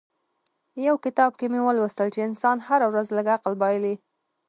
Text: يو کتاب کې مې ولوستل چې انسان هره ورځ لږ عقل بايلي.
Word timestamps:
يو 0.87 0.95
کتاب 1.05 1.31
کې 1.39 1.45
مې 1.51 1.61
ولوستل 1.63 2.07
چې 2.15 2.19
انسان 2.29 2.57
هره 2.67 2.85
ورځ 2.91 3.07
لږ 3.17 3.27
عقل 3.35 3.53
بايلي. 3.61 3.95